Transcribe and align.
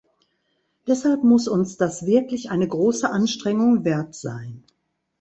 Deshalb 0.87 1.23
muss 1.23 1.47
uns 1.47 1.77
das 1.77 2.07
wirklich 2.07 2.49
eine 2.49 2.67
große 2.67 3.07
Anstrengung 3.07 3.85
wert 3.85 4.15
sein. 4.15 4.63